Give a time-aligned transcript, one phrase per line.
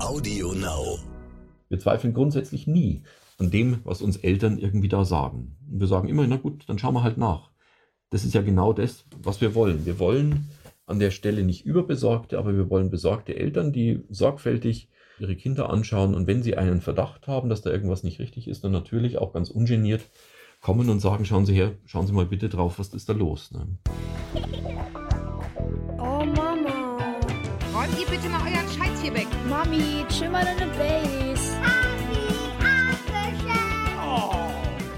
[0.00, 0.98] Audio Now.
[1.68, 3.02] Wir zweifeln grundsätzlich nie
[3.38, 5.56] an dem, was uns Eltern irgendwie da sagen.
[5.70, 7.50] Und wir sagen immer, na gut, dann schauen wir halt nach.
[8.08, 9.84] Das ist ja genau das, was wir wollen.
[9.84, 10.48] Wir wollen
[10.86, 16.14] an der Stelle nicht überbesorgte, aber wir wollen besorgte Eltern, die sorgfältig ihre Kinder anschauen
[16.14, 19.32] und wenn sie einen Verdacht haben, dass da irgendwas nicht richtig ist, dann natürlich auch
[19.34, 20.02] ganz ungeniert
[20.62, 23.52] kommen und sagen, schauen Sie her, schauen Sie mal bitte drauf, was ist da los.
[23.52, 23.66] Ne?
[27.80, 27.82] Oh.
[27.82, 29.26] Räumt ihr bitte mal euren Scheiß hier weg.
[29.48, 31.56] Mami, chill mal deine Base.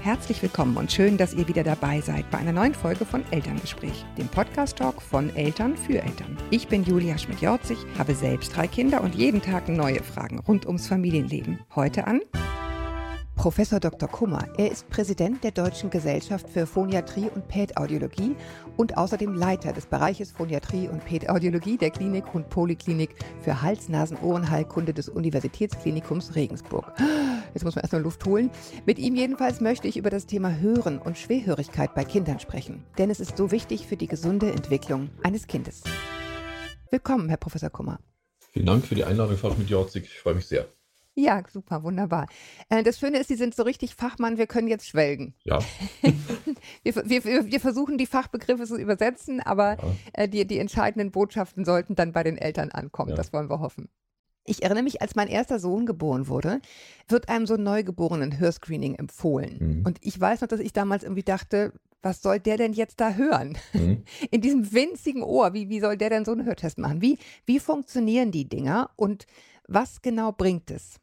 [0.01, 4.05] Herzlich willkommen und schön, dass ihr wieder dabei seid bei einer neuen Folge von Elterngespräch,
[4.17, 6.37] dem Podcast-Talk von Eltern für Eltern.
[6.49, 10.87] Ich bin Julia Schmidt-Jorzig, habe selbst drei Kinder und jeden Tag neue Fragen rund ums
[10.87, 11.59] Familienleben.
[11.73, 12.19] Heute an
[13.43, 14.07] Professor Dr.
[14.07, 14.47] Kummer.
[14.57, 18.37] Er ist Präsident der Deutschen Gesellschaft für Phoniatrie und Pätaudiologie
[18.77, 23.09] und außerdem Leiter des Bereiches Phoniatrie und Pätaudiologie der Klinik und Poliklinik
[23.41, 26.93] für Hals-Nasen-Ohrenheilkunde des Universitätsklinikums Regensburg.
[27.53, 28.49] Jetzt muss man erstmal Luft holen.
[28.85, 33.09] Mit ihm jedenfalls möchte ich über das Thema Hören und Schwerhörigkeit bei Kindern sprechen, denn
[33.09, 35.83] es ist so wichtig für die gesunde Entwicklung eines Kindes.
[36.91, 37.99] Willkommen, Herr Professor Kummer.
[38.51, 40.05] Vielen Dank für die Einladung, Frau Schmidt-Jorzig.
[40.05, 40.65] Ich freue mich sehr.
[41.15, 42.27] Ja, super, wunderbar.
[42.69, 45.35] Äh, Das Schöne ist, Sie sind so richtig Fachmann, wir können jetzt schwelgen.
[45.43, 45.59] Ja,
[46.83, 49.83] Wir, wir, wir versuchen die Fachbegriffe zu übersetzen, aber Ja.
[50.13, 53.11] äh, die, die entscheidenden Botschaften sollten dann bei den Eltern ankommen.
[53.11, 53.15] Ja.
[53.15, 53.89] Das wollen wir hoffen.
[54.45, 56.59] Ich erinnere mich, als mein erster Sohn geboren wurde,
[57.07, 59.57] wird einem so ein Neugeborenen Hörscreening empfohlen.
[59.59, 59.85] Mhm.
[59.85, 63.13] Und ich weiß noch, dass ich damals irgendwie dachte, was soll der denn jetzt da
[63.13, 63.57] hören?
[63.73, 64.03] Mhm.
[64.31, 67.01] In diesem winzigen Ohr, wie, wie soll der denn so einen Hörtest machen?
[67.01, 69.25] Wie, wie funktionieren die Dinger und
[69.67, 70.99] was genau bringt es?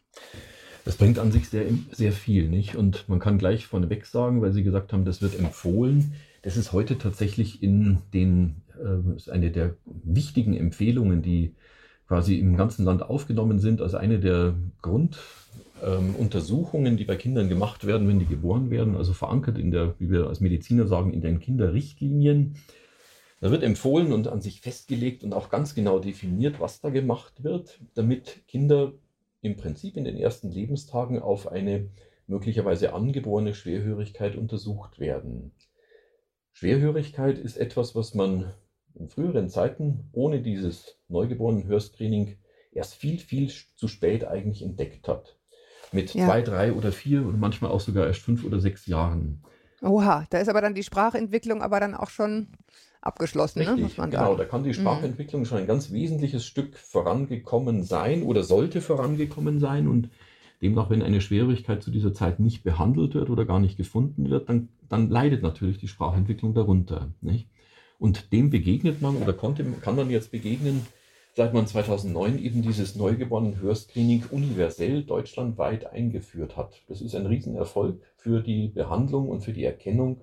[0.85, 2.75] Das bringt an sich sehr, sehr viel, nicht?
[2.75, 6.15] Und man kann gleich vorneweg sagen, weil Sie gesagt haben, das wird empfohlen.
[6.43, 11.55] Das ist heute tatsächlich in den, äh, ist eine der wichtigen Empfehlungen, die
[12.09, 17.87] quasi im ganzen Land aufgenommen sind, als eine der Grunduntersuchungen, ähm, die bei Kindern gemacht
[17.87, 21.21] werden, wenn die geboren werden, also verankert in der, wie wir als Mediziner sagen, in
[21.21, 22.57] den Kinderrichtlinien.
[23.41, 27.45] Da wird empfohlen und an sich festgelegt und auch ganz genau definiert, was da gemacht
[27.45, 28.93] wird, damit Kinder
[29.43, 31.89] im Prinzip in den ersten Lebenstagen auf eine
[32.27, 35.53] möglicherweise angeborene Schwerhörigkeit untersucht werden.
[36.53, 38.53] Schwerhörigkeit ist etwas, was man
[38.95, 42.37] in früheren Zeiten ohne dieses neugeborenen Hörscreening
[42.73, 45.39] erst viel, viel zu spät eigentlich entdeckt hat.
[45.93, 46.27] Mit Ja.
[46.27, 49.43] zwei, drei oder vier und manchmal auch sogar erst fünf oder sechs Jahren.
[49.83, 52.49] Oha, da ist aber dann die Sprachentwicklung aber dann auch schon
[53.03, 53.69] abgeschlossen, ne?
[53.69, 54.25] Richtig, muss man genau.
[54.25, 54.39] sagen.
[54.39, 59.89] Da kann die Sprachentwicklung schon ein ganz wesentliches Stück vorangekommen sein oder sollte vorangekommen sein.
[59.89, 60.11] Und
[60.63, 64.49] demnach, wenn eine Schwierigkeit zu dieser Zeit nicht behandelt wird oder gar nicht gefunden wird,
[64.49, 67.09] dann, dann leidet natürlich die Sprachentwicklung darunter.
[67.21, 67.49] Nicht?
[67.99, 70.87] Und dem begegnet man oder konnte, kann man jetzt begegnen,
[71.35, 76.83] seit man 2009 eben dieses neugeborenen Hörscreening universell deutschlandweit eingeführt hat.
[76.89, 80.23] Das ist ein Riesenerfolg für die Behandlung und für die Erkennung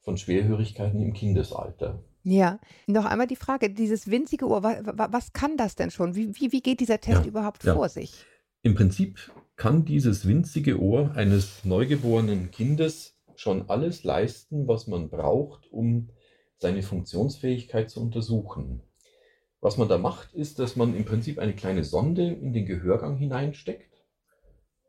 [0.00, 2.02] von Schwerhörigkeiten im Kindesalter.
[2.24, 6.14] Ja, noch einmal die Frage, dieses winzige Ohr, wa, wa, was kann das denn schon?
[6.14, 7.74] Wie, wie, wie geht dieser Test Ja, überhaupt ja.
[7.74, 8.24] vor sich?
[8.62, 15.70] Im Prinzip kann dieses winzige Ohr eines neugeborenen Kindes schon alles leisten, was man braucht,
[15.72, 16.10] um
[16.58, 18.82] seine Funktionsfähigkeit zu untersuchen.
[19.60, 23.16] Was man da macht, ist, dass man im Prinzip eine kleine Sonde in den Gehörgang
[23.16, 24.04] hineinsteckt.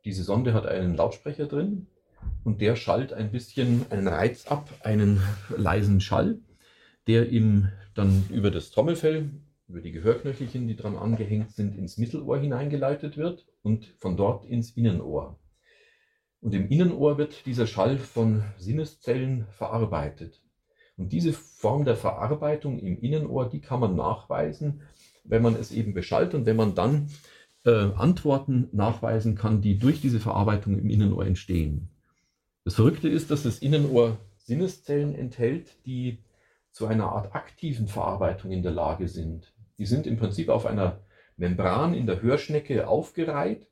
[0.03, 1.87] Diese Sonde hat einen Lautsprecher drin
[2.43, 5.21] und der schallt ein bisschen einen Reiz ab, einen
[5.55, 6.39] leisen Schall,
[7.07, 9.29] der ihm dann über das Trommelfell,
[9.67, 14.71] über die Gehörknöchelchen, die dran angehängt sind, ins Mittelohr hineingeleitet wird und von dort ins
[14.71, 15.39] Innenohr.
[16.41, 20.41] Und im Innenohr wird dieser Schall von Sinneszellen verarbeitet.
[20.97, 24.81] Und diese Form der Verarbeitung im Innenohr, die kann man nachweisen,
[25.23, 27.09] wenn man es eben beschallt und wenn man dann
[27.65, 31.89] äh, Antworten nachweisen kann, die durch diese Verarbeitung im Innenohr entstehen.
[32.69, 36.19] Das Verrückte ist, dass das Innenohr Sinneszellen enthält, die
[36.71, 39.55] zu einer Art aktiven Verarbeitung in der Lage sind.
[39.79, 41.01] Die sind im Prinzip auf einer
[41.35, 43.65] Membran in der Hörschnecke aufgereiht.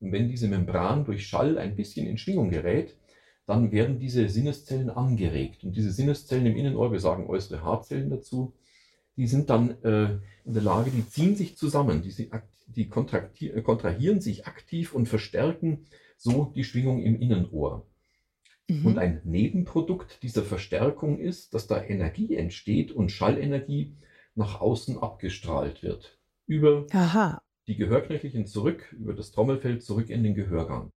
[0.00, 2.94] Und wenn diese Membran durch Schall ein bisschen in Schwingung gerät,
[3.46, 5.64] dann werden diese Sinneszellen angeregt.
[5.64, 8.52] Und diese Sinneszellen im Innenohr, wir sagen äußere Haarzellen dazu,
[9.16, 12.30] die sind dann äh, in der Lage, die ziehen sich zusammen, die,
[12.66, 15.86] die kontrahieren sich aktiv und verstärken
[16.18, 17.86] so die Schwingung im Innenohr.
[18.80, 18.86] Mhm.
[18.86, 23.96] Und ein Nebenprodukt dieser Verstärkung ist, dass da Energie entsteht und Schallenergie
[24.34, 26.18] nach außen abgestrahlt wird.
[26.46, 30.90] Über Aha, die Gehörknöchelchen zurück, über das Trommelfell zurück in den Gehörgang.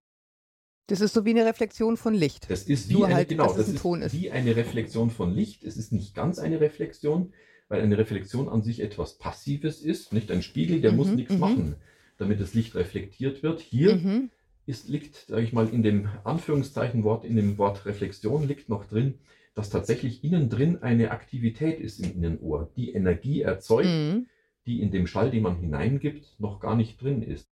[0.88, 2.48] das ist so wie eine Reflexion von Licht.
[2.50, 4.12] Das ist wie Nur eine, halt, genau, das ein ist Ton ist.
[4.14, 5.64] wie eine Reflexion von Licht.
[5.64, 7.32] Es ist nicht ganz eine Reflexion,
[7.68, 11.34] weil eine Reflexion an sich etwas Passives ist, nicht ein Spiegel, der muss Mhm, nichts
[11.34, 11.40] mhm.
[11.40, 11.76] machen.
[12.18, 13.60] damit das Licht reflektiert wird.
[13.60, 14.30] Hier Mhm.
[14.66, 19.18] Ist, liegt, sage ich mal, in dem Anführungszeichenwort, in dem Wort Reflexion liegt noch drin,
[19.54, 24.26] dass tatsächlich innen drin eine Aktivität ist im Innenohr, die Energie erzeugt, Mhm.
[24.66, 27.48] die in dem Schall, den man hineingibt, noch gar nicht drin ist.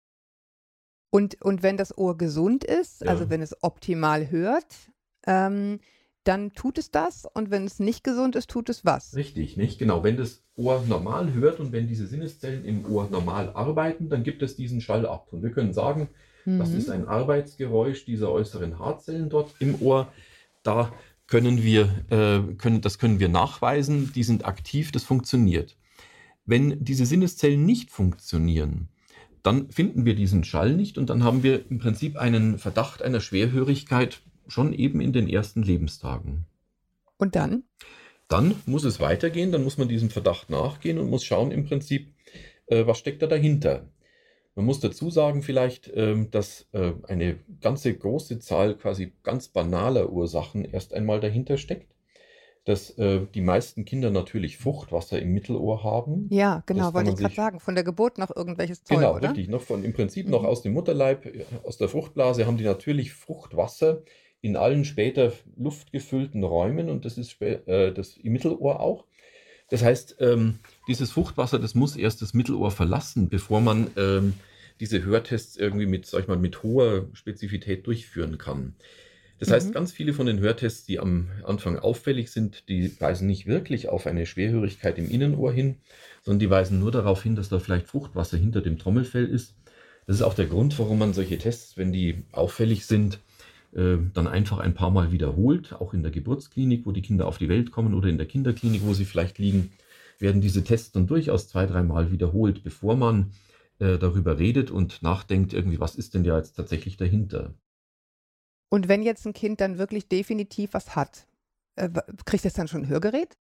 [1.10, 3.08] Und, und wenn das Ohr gesund ist, Ja.
[3.08, 4.90] also wenn es optimal hört,
[5.26, 5.80] ähm,
[6.24, 7.26] dann tut es das.
[7.34, 9.16] Und wenn es nicht gesund ist, tut es was.
[9.16, 9.78] Richtig, nicht?
[9.78, 10.04] Genau.
[10.04, 14.42] Wenn das Ohr normal hört und wenn diese Sinneszellen im Ohr normal arbeiten, dann gibt
[14.42, 15.28] es diesen Schall ab.
[15.32, 16.08] Und wir können sagen,
[16.46, 16.76] das Mhm.
[16.76, 20.12] ist ein Arbeitsgeräusch dieser äußeren Haarzellen dort im Ohr.
[20.62, 20.92] Da
[21.26, 25.76] können wir, äh, können, das können wir nachweisen, die sind aktiv, das funktioniert.
[26.44, 28.88] Wenn diese Sinneszellen nicht funktionieren,
[29.42, 33.20] dann finden wir diesen Schall nicht und dann haben wir im Prinzip einen Verdacht einer
[33.20, 36.46] Schwerhörigkeit schon eben in den ersten Lebenstagen.
[37.16, 37.62] Und dann?
[38.28, 42.12] Dann muss es weitergehen, dann muss man diesem Verdacht nachgehen und muss schauen im Prinzip,
[42.66, 43.88] äh, was steckt da dahinter.
[44.54, 50.10] Man muss dazu sagen vielleicht, ähm, dass äh, eine ganze große Zahl quasi ganz banaler
[50.10, 51.94] Ursachen erst einmal dahinter steckt.
[52.64, 56.28] Dass äh, die meisten Kinder natürlich Fruchtwasser im Mittelohr haben.
[56.30, 57.60] Ja, genau, wollte ich gerade sagen.
[57.60, 59.28] Von der Geburt noch irgendwelches Zeug, Genau, oder?
[59.30, 59.48] richtig.
[59.48, 60.46] Noch von, Im Prinzip noch Mhm.
[60.46, 64.02] aus dem Mutterleib, äh, aus der Fruchtblase haben die natürlich Fruchtwasser
[64.42, 69.06] in allen später luftgefüllten Räumen und das ist äh, das im Mittelohr auch.
[69.70, 70.58] Das heißt, ähm,
[70.88, 74.34] dieses Fruchtwasser, das muss erst das Mittelohr verlassen, bevor man ähm,
[74.80, 78.74] diese Hörtests irgendwie mit, sag ich mal, mit hoher Spezifität durchführen kann.
[79.38, 79.72] Das heißt, Mhm.
[79.72, 84.06] ganz viele von den Hörtests, die am Anfang auffällig sind, die weisen nicht wirklich auf
[84.06, 85.76] eine Schwerhörigkeit im Innenohr hin,
[86.22, 89.54] sondern die weisen nur darauf hin, dass da vielleicht Fruchtwasser hinter dem Trommelfell ist.
[90.06, 93.18] Das ist auch der Grund, warum man solche Tests, wenn die auffällig sind,
[93.72, 95.74] dann einfach ein paar Mal wiederholt.
[95.74, 98.82] Auch in der Geburtsklinik, wo die Kinder auf die Welt kommen oder in der Kinderklinik,
[98.84, 99.70] wo sie vielleicht liegen,
[100.18, 103.30] werden diese Tests dann durchaus zwei, dreimal wiederholt, bevor man
[103.78, 107.54] äh, darüber redet und nachdenkt, irgendwie, was ist denn ja jetzt tatsächlich dahinter.
[108.70, 111.26] Und wenn jetzt ein Kind dann wirklich definitiv was hat,
[111.76, 111.88] äh,
[112.24, 113.36] kriegt es dann schon ein Hörgerät?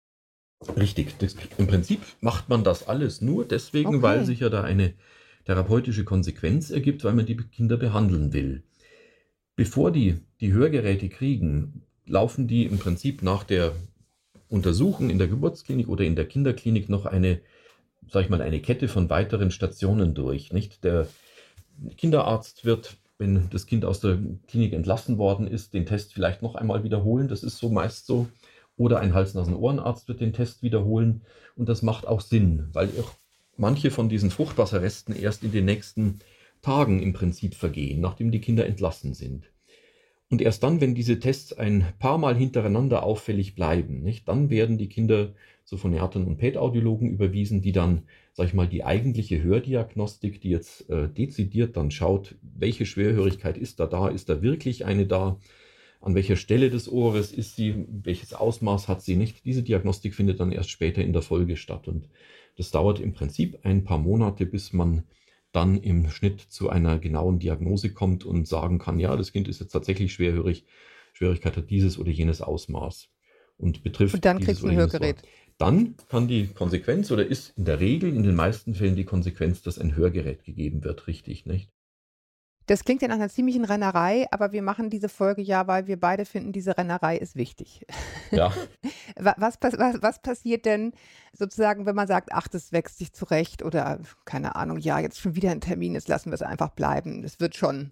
[0.76, 1.18] Richtig.
[1.20, 4.02] Das, Im Prinzip macht man das alles nur deswegen, Okay.
[4.02, 4.94] weil sich ja da eine
[5.46, 8.64] therapeutische Konsequenz ergibt, weil man die Kinder behandeln will.
[9.56, 13.74] Bevor die die Hörgeräte kriegen, laufen die im Prinzip nach der
[14.50, 17.40] Untersuchung in der Geburtsklinik oder in der Kinderklinik noch eine,
[18.10, 20.52] sag ich mal, eine Kette von weiteren Stationen durch.
[20.52, 20.84] Nicht?
[20.84, 21.08] Der
[21.98, 26.56] Kinderarzt wird, wenn das Kind aus der Klinik entlassen worden ist, den Test vielleicht noch
[26.56, 27.28] einmal wiederholen.
[27.28, 28.28] Das ist so meist so.
[28.78, 31.22] Oder ein Hals-Nasen-Ohrenarzt wird den Test wiederholen.
[31.56, 33.14] Und das macht auch Sinn, weil auch
[33.58, 36.20] manche von diesen Fruchtwasserresten erst in den nächsten
[36.66, 39.52] Tagen im Prinzip vergehen, nachdem die Kinder entlassen sind.
[40.32, 44.80] Und erst dann, wenn diese Tests ein paar Mal hintereinander auffällig bleiben, nicht, dann werden
[44.80, 48.02] die Kinder zu Phoniatern und Pätaudiologen überwiesen, die dann,
[48.34, 53.80] sag ich mal, die eigentliche Hördiagnostik, die jetzt äh, dezidiert dann schaut, welche Schwerhörigkeit ist
[53.80, 55.40] da da, ist da wirklich eine da,
[56.02, 59.46] an welcher Stelle des Ohres ist sie, welches Ausmaß hat sie nicht.
[59.46, 61.88] Diese Diagnostik findet dann erst später in der Folge statt.
[61.88, 62.10] Und
[62.58, 65.04] das dauert im Prinzip ein paar Monate, bis man
[65.56, 69.60] dann im Schnitt zu einer genauen Diagnose kommt und sagen kann, ja, das Kind ist
[69.60, 70.66] jetzt tatsächlich schwerhörig,
[71.14, 73.10] Schwierigkeit hat dieses oder jenes Ausmaß
[73.58, 75.18] und betrifft Und dann kriegst du ein Hörgerät.
[75.18, 75.28] Wort.
[75.58, 79.62] Dann kann die Konsequenz oder ist in der Regel, in den meisten Fällen die Konsequenz,
[79.62, 81.72] dass ein Hörgerät gegeben wird, richtig, nicht?
[82.68, 86.00] Das klingt ja nach einer ziemlichen Rennerei, aber wir machen diese Folge ja, weil wir
[86.00, 87.86] beide finden, diese Rennerei ist wichtig.
[88.32, 88.52] Ja,
[89.18, 90.94] Wa- Was, was, was passiert denn
[91.32, 95.36] sozusagen, wenn man sagt, ach, das wächst sich zurecht oder keine Ahnung, ja, jetzt schon
[95.36, 97.24] wieder ein Termin, jetzt lassen wir es einfach bleiben.
[97.24, 97.92] Es wird schon.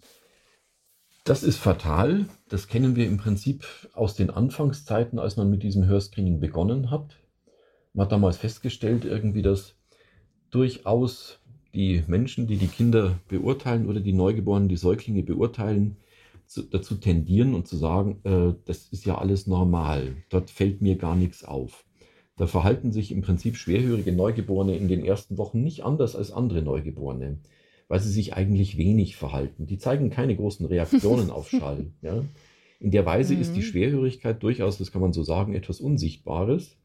[1.22, 2.26] Das ist fatal.
[2.48, 3.64] Das kennen wir im Prinzip
[3.94, 7.16] aus den Anfangszeiten, als man mit diesem Hörscreening begonnen hat.
[7.92, 9.76] Man hat damals festgestellt, irgendwie, dass
[10.50, 11.38] durchaus
[11.74, 15.96] die Menschen, die die Kinder beurteilen oder die Neugeborenen, die Säuglinge beurteilen,
[16.46, 20.16] zu, dazu tendieren und zu sagen, äh, das ist ja alles normal.
[20.28, 21.84] Dort fällt mir gar nichts auf.
[22.36, 26.62] Da verhalten sich im Prinzip schwerhörige Neugeborene in den ersten Wochen nicht anders als andere
[26.62, 27.38] Neugeborene
[27.88, 29.66] weil sie sich eigentlich wenig verhalten.
[29.66, 31.92] Die zeigen keine großen Reaktionen auf Schall.
[32.02, 32.24] Ja?
[32.80, 33.64] In der Weise ist die Mhm.
[33.64, 36.76] Schwerhörigkeit durchaus, das kann man so sagen, etwas Unsichtbares.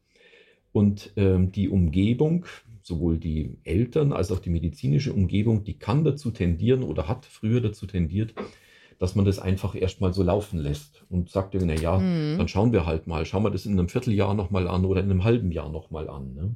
[0.72, 2.46] Und ähm, die Umgebung,
[2.82, 7.60] sowohl die Eltern als auch die medizinische Umgebung, die kann dazu tendieren oder hat früher
[7.60, 8.34] dazu tendiert,
[8.98, 12.36] dass man das einfach erstmal so laufen lässt und sagt, na ja, Hm.
[12.38, 15.10] dann schauen wir halt mal, schauen wir das in einem Vierteljahr nochmal an oder in
[15.10, 16.34] einem halben Jahr nochmal an.
[16.34, 16.54] Ne?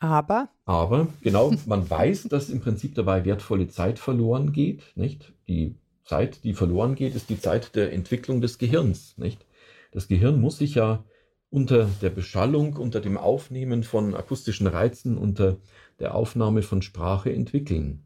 [0.00, 5.32] Aber, Aber genau, man weiß, dass im Prinzip dabei wertvolle Zeit verloren geht, nicht?
[5.48, 9.44] Die Zeit, die verloren geht, ist die Zeit der Entwicklung des Gehirns, nicht?
[9.92, 11.04] Das Gehirn muss sich ja
[11.50, 15.56] unter der Beschallung, unter dem Aufnehmen von akustischen Reizen, unter
[15.98, 18.04] der Aufnahme von Sprache entwickeln.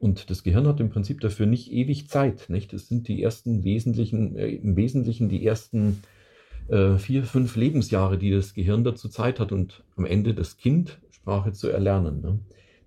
[0.00, 2.48] Und das Gehirn hat im Prinzip dafür nicht ewig Zeit.
[2.48, 2.72] Nicht?
[2.72, 6.02] Das sind die ersten wesentlichen, äh, im Wesentlichen die ersten
[6.68, 10.98] äh, vier, fünf Lebensjahre, die das Gehirn dazu Zeit hat und am Ende das Kind
[11.10, 12.22] Sprache zu erlernen.
[12.22, 12.38] Ne?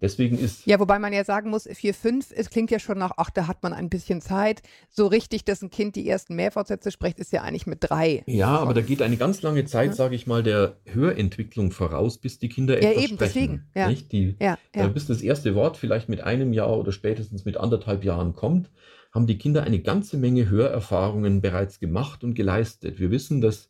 [0.03, 0.65] Deswegen ist.
[0.65, 3.48] Ja, wobei man ja sagen muss, 4, 5, es klingt ja schon nach, ach, da
[3.48, 4.62] hat man ein bisschen Zeit.
[4.89, 8.22] So richtig, dass ein Kind die ersten Mehrfortsätze spricht, ist ja eigentlich mit drei.
[8.27, 9.93] Ja, aber da geht eine ganz lange Zeit, ja.
[9.93, 13.33] sage ich mal, der Hörentwicklung voraus, bis die Kinder ja, etwas eben, sprechen.
[13.33, 13.69] Deswegen.
[13.75, 13.88] Ja.
[13.88, 14.12] Nicht?
[14.12, 14.88] Die, ja, ja.
[14.89, 18.69] Bis das erste Wort vielleicht mit einem Jahr oder spätestens mit anderthalb Jahren kommt,
[19.13, 23.00] haben die Kinder eine ganze Menge Hörerfahrungen bereits gemacht und geleistet.
[23.00, 23.69] Wir wissen, dass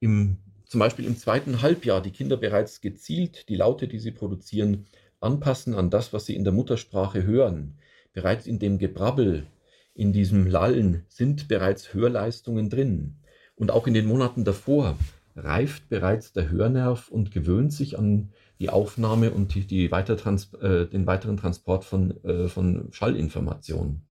[0.00, 4.86] im, zum Beispiel im zweiten Halbjahr die Kinder bereits gezielt die Laute, die sie produzieren,
[5.20, 7.78] anpassen an das, was sie in der Muttersprache hören.
[8.12, 9.46] Bereits in dem Gebrabbel,
[9.94, 13.16] in diesem Lallen sind bereits Hörleistungen drin.
[13.56, 14.96] Und auch in den Monaten davor
[15.34, 20.86] reift bereits der Hörnerv und gewöhnt sich an die Aufnahme und die, die Weitertrans äh,
[20.86, 24.07] den weiteren Transport von, äh, von Schallinformationen.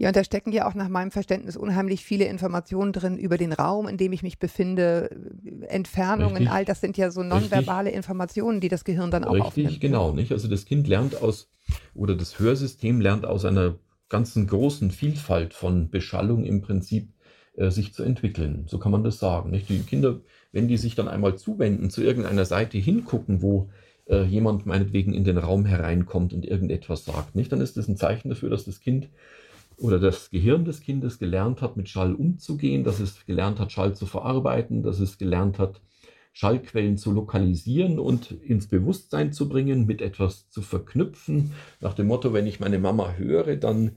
[0.00, 3.52] Ja, und da stecken ja auch nach meinem Verständnis unheimlich viele Informationen drin über den
[3.52, 5.10] Raum, in dem ich mich befinde,
[5.68, 6.50] Entfernungen, Richtig.
[6.50, 7.90] all das sind ja so nonverbale.
[7.90, 9.68] Informationen, die das Gehirn dann auch Richtig, aufnimmt.
[9.68, 10.12] Richtig, genau.
[10.12, 10.32] Nicht?
[10.32, 11.50] Also das Kind lernt aus,
[11.94, 13.74] oder das Hörsystem lernt aus einer
[14.08, 17.12] ganzen großen Vielfalt von Beschallung im Prinzip
[17.58, 18.64] äh, sich zu entwickeln.
[18.68, 19.50] So kann man das sagen.
[19.50, 19.68] Nicht?
[19.68, 23.68] Die Kinder, wenn die sich dann einmal zuwenden, zu irgendeiner Seite hingucken, wo
[24.08, 27.52] äh, jemand meinetwegen in den Raum hereinkommt und irgendetwas sagt, nicht?
[27.52, 29.10] dann ist das ein Zeichen dafür, dass das Kind
[29.80, 33.94] oder das Gehirn des Kindes gelernt hat, mit Schall umzugehen, dass es gelernt hat, Schall
[33.94, 35.80] zu verarbeiten, dass es gelernt hat,
[36.32, 41.52] Schallquellen zu lokalisieren und ins Bewusstsein zu bringen, mit etwas zu verknüpfen.
[41.80, 43.96] Nach dem Motto, wenn ich meine Mama höre, dann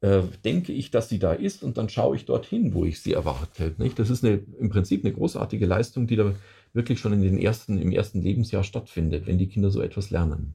[0.00, 3.14] äh, denke ich, dass sie da ist und dann schaue ich dorthin, wo ich sie
[3.14, 3.74] erwarte.
[3.96, 6.34] Das ist eine, im Prinzip eine großartige Leistung, die da
[6.74, 10.54] wirklich schon in den ersten, im ersten Lebensjahr stattfindet, wenn die Kinder so etwas lernen.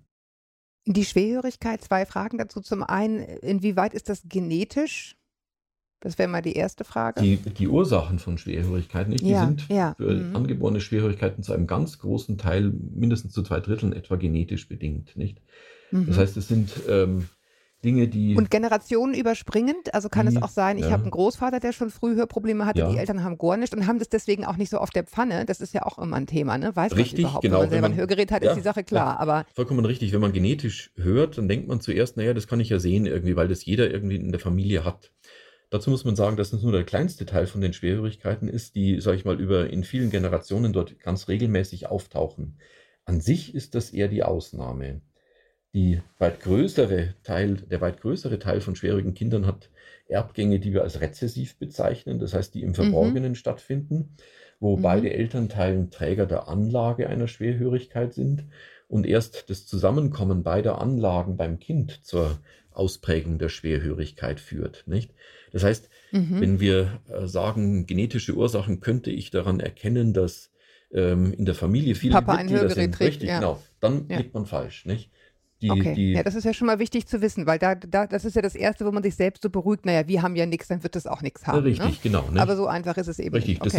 [0.86, 2.62] Die Schwerhörigkeit, zwei Fragen dazu.
[2.62, 5.16] Zum einen, inwieweit ist das genetisch?
[6.02, 7.22] Das wäre mal die erste Frage.
[7.22, 9.22] Die, die Ursachen von Schwerhörigkeit, nicht?
[9.22, 9.96] Die ja, sind ja.
[9.96, 10.36] für mhm.
[10.36, 15.42] angeborene Schwerhörigkeiten zu einem ganz großen Teil, mindestens zu zwei Dritteln etwa genetisch bedingt, nicht?
[15.92, 16.08] Mhm.
[16.08, 17.28] Das heißt, es sind ähm,
[17.84, 18.36] Dinge, die.
[18.36, 20.92] Und Generationen überspringend, also kann die, es auch sein, ich ja.
[20.92, 22.92] habe einen Großvater, der schon früh Hörprobleme hatte, ja.
[22.92, 25.46] die Eltern haben gar nicht und haben das deswegen auch nicht so auf der Pfanne.
[25.46, 26.76] Das ist ja auch immer ein Thema, ne?
[26.76, 28.84] Weiß richtig, man überhaupt, genau, wenn man selber ein Hörgerät hat, ja, ist die Sache
[28.84, 29.20] klar.
[29.20, 30.12] aber vollkommen richtig.
[30.12, 33.36] Wenn man genetisch hört, dann denkt man zuerst, naja, das kann ich ja sehen irgendwie,
[33.36, 35.12] weil das jeder irgendwie in der Familie hat.
[35.70, 39.00] Dazu muss man sagen, dass es nur der kleinste Teil von den Schwerhörigkeiten ist, die,
[39.00, 42.58] sage ich mal, über in vielen Generationen dort ganz regelmäßig auftauchen.
[43.06, 45.02] An sich ist das eher die Ausnahme.
[45.74, 49.70] Die weit größere Teil, der weit größere Teil von schwierigen Kindern hat
[50.08, 52.76] Erbgänge, die wir als rezessiv bezeichnen, das heißt, die im mhm.
[52.76, 53.36] Verborgenen mhm.
[53.36, 54.16] stattfinden,
[54.60, 54.82] wo mhm.
[54.82, 58.46] beide Elternteilen Träger der Anlage einer Schwerhörigkeit sind
[58.88, 62.40] und erst das Zusammenkommen beider Anlagen beim Kind zur
[62.72, 64.84] Ausprägung der Schwerhörigkeit führt.
[64.88, 65.14] Nicht?
[65.52, 66.42] Das heißt, mhm.
[66.42, 70.52] wenn wir äh, sagen, genetische Ursachen, könnte ich daran erkennen, dass
[70.92, 73.38] ähm, in der Familie viele Papa Mitglieder sind, richtig, ja.
[73.40, 74.18] genau, dann ja.
[74.18, 74.86] liegt man falsch.
[74.86, 75.12] Nicht?
[75.62, 75.94] Die, okay.
[75.94, 78.36] Die, ja, das ist ja schon mal wichtig zu wissen, weil da, da, das ist
[78.36, 80.84] ja das Erste, wo man sich selbst so beruhigt, naja, wir haben ja nichts, dann
[80.84, 81.64] wird das auch nichts haben.
[81.64, 81.98] Richtig, ne?
[82.02, 82.30] genau.
[82.32, 82.42] Ne?
[82.42, 83.62] Aber so einfach ist es eben Richtig, nicht.
[83.62, 83.70] Okay.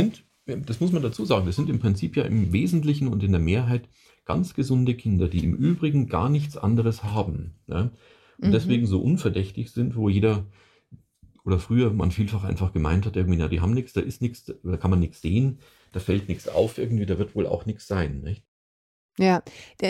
[0.47, 3.23] das sind, das muss man dazu sagen, das sind im Prinzip ja im Wesentlichen und
[3.23, 3.89] in der Mehrheit
[4.27, 7.55] ganz gesunde Kinder, die im Übrigen gar nichts anderes haben.
[7.67, 7.91] Ja?
[8.39, 8.53] Und mhm.
[8.53, 10.47] deswegen so unverdächtig sind, wo jeder
[11.45, 14.53] oder früher man vielfach einfach gemeint hat, irgendwie, na, die haben nichts, da ist nichts,
[14.63, 15.59] da kann man nichts sehen,
[15.93, 18.21] da fällt nichts auf, irgendwie, da wird wohl auch nichts sein.
[18.21, 18.45] Nicht?
[19.21, 19.43] Ja,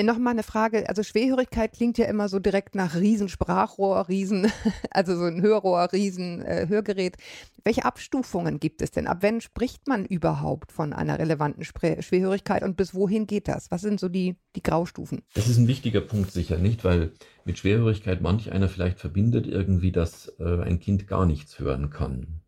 [0.03, 0.89] nochmal eine Frage.
[0.89, 4.51] Also Schwerhörigkeit klingt ja immer so direkt nach Riesensprachrohr, Riesen,
[4.91, 7.17] also so ein Hörrohr, Riesen äh, Hörgerät.
[7.63, 9.07] Welche Abstufungen gibt es denn?
[9.07, 13.71] Ab wann spricht man überhaupt von einer relevanten Spre Schwerhörigkeit und bis wohin geht das?
[13.71, 15.23] Was sind so die, die Graustufen?
[15.35, 16.83] Das ist ein wichtiger Punkt sicher, nicht?
[16.83, 17.13] Weil
[17.45, 22.41] mit Schwerhörigkeit manch einer vielleicht verbindet irgendwie, dass äh, ein Kind gar nichts hören kann.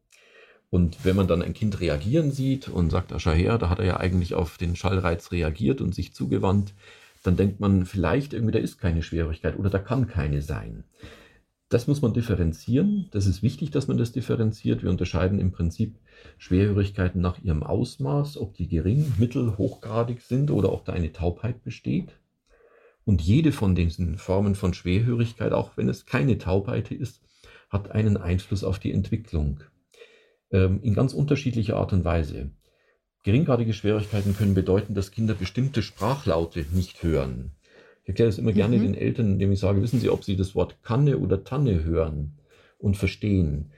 [0.73, 3.85] Und wenn man dann ein Kind reagieren sieht und sagt, Ascha her, da hat er
[3.85, 6.73] ja eigentlich auf den Schallreiz reagiert und sich zugewandt,
[7.23, 10.85] dann denkt man vielleicht irgendwie, da ist keine Schwierigkeit oder da kann keine sein.
[11.69, 13.09] Das muss man differenzieren.
[13.11, 14.83] Das ist wichtig, dass man das differenziert.
[14.83, 15.95] Wir unterscheiden im Prinzip
[16.39, 21.63] Schwerhörigkeiten nach ihrem Ausmaß, ob die gering, mittel, hochgradig sind oder ob da eine Taubheit
[21.65, 22.17] besteht.
[23.05, 27.21] Und jede von diesen Formen von Schwerhörigkeit, auch wenn es keine Taubheit ist,
[27.69, 29.61] hat einen Einfluss auf die Entwicklung
[30.59, 32.51] in ganz unterschiedlicher Art und Weise.
[33.25, 37.53] Geringgradige Schwierigkeiten können bedeuten, dass Kinder bestimmte Sprachlaute nicht hören.
[38.03, 38.83] Ich erkläre das immer gerne mhm.
[38.83, 42.39] den Eltern, indem ich sage, wissen Sie, ob Sie das Wort Kanne oder Tanne hören
[42.79, 43.71] und verstehen.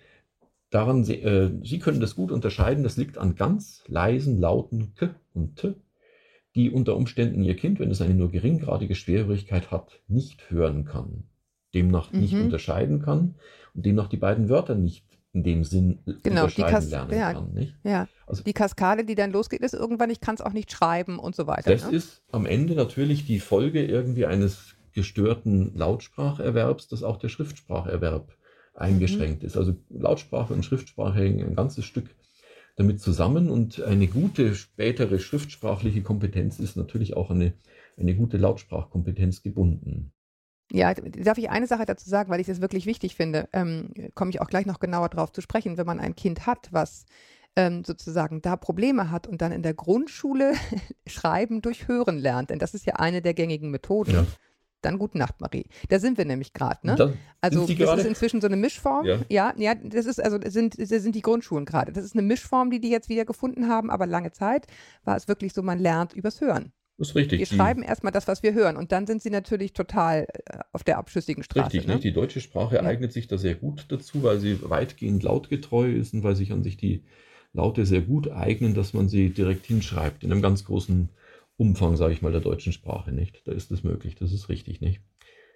[0.70, 5.14] Daran, Sie, äh, Sie können das gut unterscheiden, das liegt an ganz leisen Lauten K
[5.34, 5.74] und T,
[6.54, 11.24] die unter Umständen Ihr Kind, wenn es eine nur geringgradige Schwerhörigkeit hat, nicht hören kann.
[11.74, 12.42] demnach nicht Mhm.
[12.44, 13.34] unterscheiden kann
[13.74, 15.04] und demnach die beiden Wörter nicht
[15.34, 17.32] in dem Sinn Genau, die Kas- lernen ja.
[17.34, 17.52] kann.
[17.52, 17.74] Nicht?
[17.82, 18.06] Ja.
[18.26, 21.34] Also- die Kaskade, die dann losgeht, ist irgendwann, ich kann es auch nicht schreiben und
[21.36, 21.70] so weiter.
[21.72, 21.96] Das ne?
[21.96, 28.32] ist am Ende natürlich die Folge irgendwie eines gestörten Lautspracherwerbs, dass auch der Schriftspracherwerb
[28.74, 29.46] eingeschränkt Mhm.
[29.48, 29.56] ist.
[29.56, 32.14] Also Lautsprache und Schriftsprache hängen ein ganzes Stück
[32.76, 37.52] damit zusammen und eine gute spätere schriftsprachliche Kompetenz ist natürlich auch eine,
[37.96, 40.12] eine gute Lautsprachkompetenz gebunden.
[40.72, 44.30] Ja, darf ich eine Sache dazu sagen, weil ich das wirklich wichtig finde, ähm, komme
[44.30, 47.04] ich auch gleich noch genauer drauf zu sprechen, wenn man ein Kind hat, was
[47.56, 50.54] ähm, sozusagen da Probleme hat und dann in der Grundschule
[51.06, 54.12] Schreiben durch Hören lernt, denn das ist ja eine der gängigen Methoden.
[54.12, 54.26] Ja.
[54.80, 55.64] Dann gute Nacht, Marie.
[55.88, 56.94] Da sind wir nämlich gerade, ne?
[57.40, 59.06] Also das ist inzwischen so eine Mischform.
[59.06, 59.20] Ja.
[59.30, 61.90] ja, ja, das ist also das sind, das sind die Grundschulen gerade.
[61.90, 64.66] Das ist eine Mischform, die die jetzt wieder gefunden haben, aber lange Zeit
[65.04, 66.72] war es wirklich so, man lernt übers Hören.
[66.98, 67.40] Das ist richtig.
[67.40, 70.58] Wir Die- schreiben erstmal das, was wir hören und dann sind sie natürlich total äh,
[70.72, 71.66] auf der abschüssigen Straße.
[71.66, 71.94] Richtig, ne?
[71.94, 72.04] nicht?
[72.04, 72.82] die deutsche Sprache Ja.
[72.82, 76.62] eignet sich da sehr gut dazu, weil sie weitgehend lautgetreu ist und weil sich an
[76.62, 77.02] sich die
[77.52, 81.08] Laute sehr gut eignen, dass man sie direkt hinschreibt, in einem ganz großen
[81.56, 83.42] Umfang, sage ich mal, der deutschen Sprache, nicht?
[83.46, 85.00] Da ist das möglich, das ist richtig, nicht?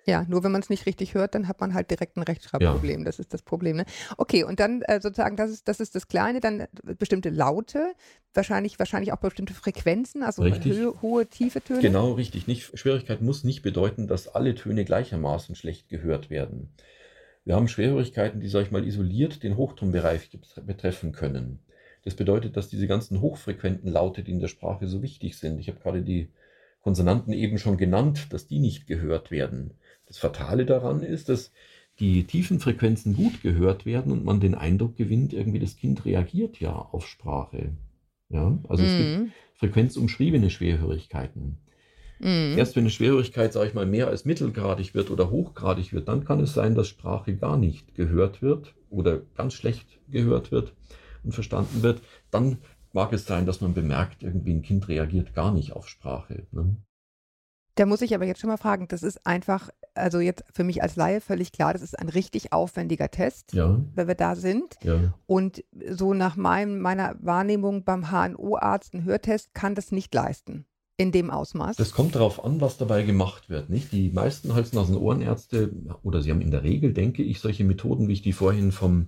[0.08, 3.04] Ja, nur wenn man es nicht richtig hört, dann hat man halt direkt ein Rechtschreibproblem.
[3.04, 3.76] Das ist das Problem.
[3.76, 3.84] Ne?
[4.16, 7.92] Okay, und dann äh, sozusagen, das ist, das ist das Kleine, dann äh, bestimmte Laute,
[8.32, 10.72] wahrscheinlich, wahrscheinlich auch bestimmte Frequenzen, also Richtig.
[10.72, 11.82] hö hohe, tiefe Töne.
[11.82, 12.46] Genau, richtig.
[12.46, 16.72] Nicht, Schwierigkeit muss nicht bedeuten, dass alle Töne gleichermaßen schlecht gehört werden.
[17.44, 21.58] Wir haben Schwerhörigkeiten, die, sag ich mal, isoliert den Hochtonbereich betre- betreffen können.
[22.04, 25.68] Das bedeutet, dass diese ganzen hochfrequenten Laute, die in der Sprache so wichtig sind, ich
[25.68, 26.30] habe gerade die
[26.88, 29.75] Konsonanten eben schon genannt, dass die nicht gehört werden.
[30.07, 31.52] Das Fatale daran ist, dass
[31.99, 36.61] die tiefen Frequenzen gut gehört werden und man den Eindruck gewinnt, irgendwie das Kind reagiert
[36.61, 37.73] ja auf Sprache.
[38.30, 39.33] Ja, also es gibt Mhm.
[39.57, 41.59] frequenzumschriebene Schwerhörigkeiten.
[42.21, 42.54] Mhm.
[42.57, 46.25] Erst wenn eine Schwerhörigkeit, sage ich mal, mehr als mittelgradig wird oder hochgradig wird, dann
[46.25, 50.73] kann es sein, dass Sprache gar nicht gehört wird oder ganz schlecht gehört wird
[51.23, 52.00] und verstanden wird.
[52.30, 52.56] Dann
[52.93, 56.47] mag es sein, dass man bemerkt, irgendwie ein Kind reagiert gar nicht auf Sprache.
[56.52, 56.76] Ne?
[57.78, 60.82] Da muss ich aber jetzt schon mal fragen, das ist einfach, also jetzt für mich
[60.82, 64.75] als Laie völlig klar, das ist ein richtig aufwendiger Test, Ja, wenn wir da sind.
[64.82, 65.14] ja.
[65.26, 70.64] Und so nach meinem, meiner Wahrnehmung beim HNO-Arzt, ein Hörtest, kann das nicht leisten.
[70.97, 71.76] In dem Ausmaß.
[71.76, 73.71] Das kommt darauf an, was dabei gemacht wird.
[73.71, 73.93] Nicht?
[73.93, 75.71] Die meisten Hals-, Nasen-, Ohrenärzte,
[76.02, 79.06] oder sie haben in der Regel, denke ich, solche Methoden, wie ich die vorhin vom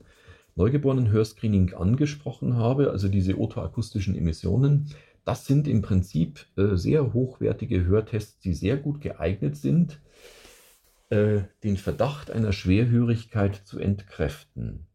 [0.55, 4.91] Neugeborenen-Hörscreening angesprochen habe, also diese otoakustischen Emissionen,
[5.31, 10.01] das sind im Prinzip äh, sehr hochwertige Hörtests, die sehr gut geeignet sind,
[11.11, 14.89] äh, den Verdacht einer Schwerhörigkeit zu entkräften.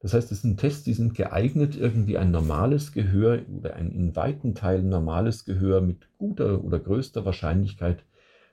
[0.00, 4.16] Das heißt, es sind Tests, die sind geeignet, irgendwie ein normales Gehör oder ein in
[4.16, 8.02] weiten Teilen normales Gehör mit guter oder größter Wahrscheinlichkeit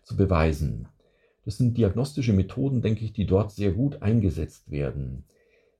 [0.03, 0.89] zu beweisen.
[1.45, 5.23] Das sind diagnostische Methoden, denke ich, die dort sehr gut eingesetzt werden.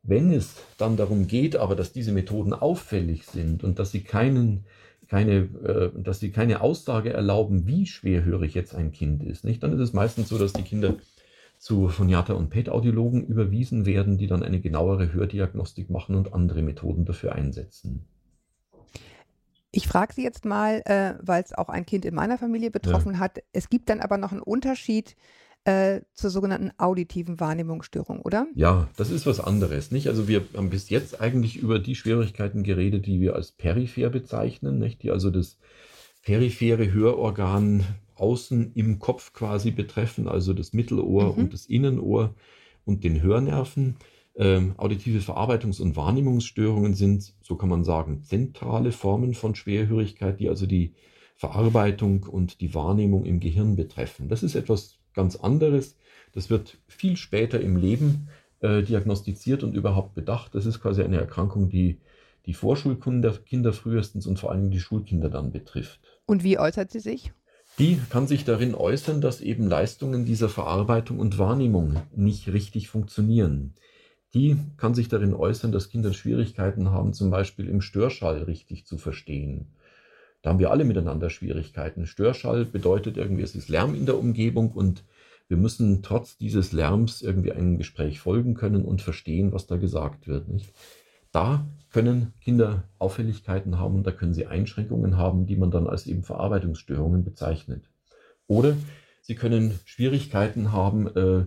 [0.03, 4.63] Wenn es dann darum geht, aber dass diese Methoden auffällig sind und dass sie keinen,
[5.09, 9.63] keine, äh, dass sie keine Aussage erlauben, wie schwerhörig jetzt ein Kind ist, nicht?
[9.63, 10.95] dann ist es meistens so, dass die Kinder
[11.57, 17.03] zu Phoniater- und PET-Audiologen überwiesen werden, die dann eine genauere Hördiagnostik machen und andere Methoden
[17.03, 18.05] dafür einsetzen.
[19.71, 23.19] Ich frage Sie jetzt mal, äh, weil es auch ein Kind in meiner Familie betroffen
[23.19, 23.39] hat.
[23.51, 25.15] Es gibt dann aber noch einen Unterschied
[25.65, 28.47] äh, zur sogenannten auditiven Wahrnehmungsstörung, oder?
[28.55, 30.07] Ja, das ist was anderes, nicht?
[30.07, 34.79] Also wir haben bis jetzt eigentlich über die Schwierigkeiten geredet, die wir als peripher bezeichnen,
[34.79, 35.03] nicht?
[35.03, 35.57] Die also das
[36.23, 37.83] periphere Hörorgan
[38.15, 41.43] außen im Kopf quasi betreffen, also das Mittelohr Mhm.
[41.43, 42.35] und das Innenohr
[42.85, 43.95] und den Hörnerven.
[44.35, 50.47] Ähm, auditive Verarbeitungs- und Wahrnehmungsstörungen sind, so kann man sagen, zentrale Formen von Schwerhörigkeit, die
[50.47, 50.93] also die
[51.35, 54.29] Verarbeitung und die Wahrnehmung im Gehirn betreffen.
[54.29, 55.95] Das ist etwas ganz anderes.
[56.33, 58.29] Das wird viel später im Leben
[58.61, 60.55] äh, diagnostiziert und überhaupt bedacht.
[60.55, 61.99] Das ist quasi eine Erkrankung, die
[62.45, 65.99] die Vorschulkinder Kinder frühestens und vor allem die Schulkinder dann betrifft.
[66.25, 67.31] Und wie äußert sie sich?
[67.77, 73.75] Die kann sich darin äußern, dass eben Leistungen dieser Verarbeitung und Wahrnehmung nicht richtig funktionieren.
[74.33, 78.97] Die kann sich darin äußern, dass Kinder Schwierigkeiten haben, zum Beispiel im Störschall richtig zu
[78.97, 79.67] verstehen.
[80.41, 82.06] Da haben wir alle miteinander Schwierigkeiten.
[82.06, 85.04] Störschall bedeutet irgendwie, es ist Lärm in der Umgebung und
[85.49, 90.28] wir müssen trotz dieses Lärms irgendwie einem Gespräch folgen können und verstehen, was da gesagt
[90.28, 90.47] wird.
[90.47, 90.71] Nicht?
[91.32, 96.23] Da können Kinder Auffälligkeiten haben da können sie Einschränkungen haben, die man dann als eben
[96.23, 97.89] Verarbeitungsstörungen bezeichnet.
[98.47, 98.78] Oder
[99.21, 101.45] sie können Schwierigkeiten haben, äh,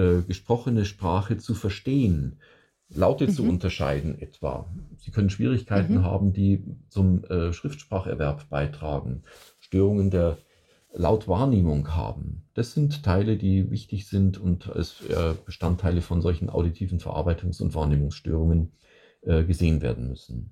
[0.00, 2.38] äh, gesprochene Sprache zu verstehen,
[2.94, 3.50] Laute zu Mhm.
[3.50, 4.66] unterscheiden etwa.
[4.98, 6.04] Sie können Schwierigkeiten Mhm.
[6.04, 9.22] haben, die zum äh, Schriftspracherwerb beitragen.
[9.60, 10.38] Störungen der
[10.94, 12.44] Lautwahrnehmung haben.
[12.54, 17.74] Das sind Teile, die wichtig sind und als äh, Bestandteile von solchen auditiven Verarbeitungs- und
[17.74, 18.72] Wahrnehmungsstörungen
[19.22, 20.50] äh, gesehen werden müssen.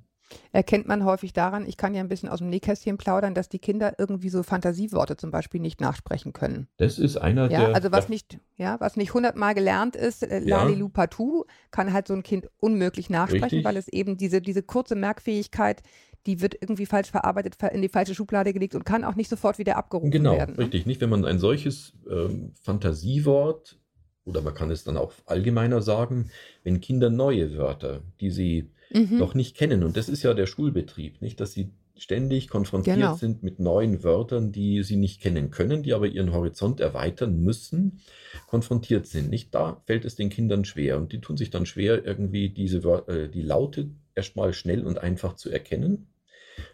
[0.53, 3.59] Erkennt man häufig daran, ich kann ja ein bisschen aus dem Nähkästchen plaudern, dass die
[3.59, 6.69] Kinder irgendwie so Fantasieworte zum Beispiel nicht nachsprechen können.
[6.77, 7.75] Das ist einer Ja, der.
[7.75, 10.62] also was nicht, ja, was nicht hundertmal gelernt ist, äh, Ja.
[10.64, 13.64] Lalilu Patu, kann halt so ein Kind unmöglich nachsprechen, Richtig.
[13.64, 15.83] weil es eben diese, diese kurze Merkfähigkeit,
[16.27, 19.31] die wird irgendwie falsch verarbeitet, ver- in die falsche Schublade gelegt und kann auch nicht
[19.31, 20.55] sofort wieder abgerufen Genau, werden.
[20.57, 20.62] ne?
[20.64, 20.85] richtig.
[20.87, 23.79] Nicht, wenn man ein solches ähm, Fantasiewort
[24.25, 26.31] oder man kann es dann auch allgemeiner sagen,
[26.62, 29.18] wenn Kinder neue Wörter, die sie Mhm.
[29.18, 33.14] noch nicht kennen, und das ist ja der Schulbetrieb, nicht, dass sie ständig konfrontiert Genau.
[33.14, 38.00] sind mit neuen Wörtern, die sie nicht kennen können, die aber ihren Horizont erweitern müssen,
[38.46, 39.29] konfrontiert sind.
[39.29, 42.83] Nicht da fällt es den Kindern schwer und die tun sich dann schwer, irgendwie diese
[42.85, 46.07] Wör- äh, die Laute erstmal schnell und einfach zu erkennen.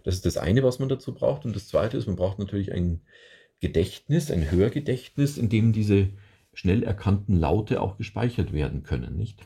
[0.04, 1.44] Das ist das eine, was man dazu braucht.
[1.44, 3.00] Und das zweite ist, man braucht natürlich ein
[3.60, 6.10] Gedächtnis, ein Hörgedächtnis, in dem diese
[6.54, 9.40] schnell erkannten Laute auch gespeichert werden können, nicht?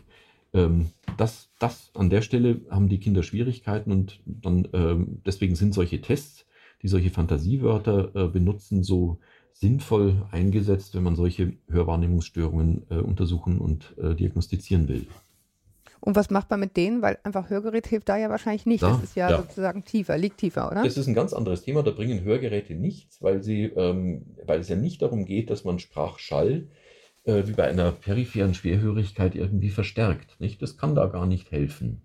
[0.53, 5.75] Ähm, das, das an der Stelle haben die Kinder Schwierigkeiten und dann ähm, deswegen sind
[5.75, 6.47] solche Tests,
[6.83, 9.19] die solche Fantasiewörter äh, benutzen, so
[9.53, 15.07] sinnvoll eingesetzt, wenn man solche Hörwahrnehmungsstörungen äh, untersuchen und äh, diagnostizieren will.
[16.01, 17.03] Und was macht man mit denen?
[17.03, 18.83] Weil einfach Hörgerät hilft da ja wahrscheinlich nicht.
[18.83, 19.37] Da, das ist ja, ja.
[19.37, 20.83] sozusagen tiefer, liegt tiefer, oder?
[20.83, 21.83] Das ist ein ganz anderes Thema.
[21.83, 25.79] Da bringen Hörgeräte nichts, weil, sie, ähm, weil es ja nicht darum geht, dass man
[25.79, 26.69] Sprachschall
[27.31, 30.40] äh, wie bei einer peripheren Schwerhörigkeit irgendwie verstärkt.
[30.40, 30.61] Nicht?
[30.61, 32.03] Das kann da gar nicht helfen.